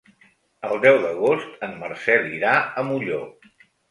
El 0.69 0.79
deu 0.85 0.95
d'agost 1.03 1.61
en 1.69 1.77
Marcel 1.83 2.27
irà 2.39 2.57
a 2.83 2.87
Molló. 2.91 3.23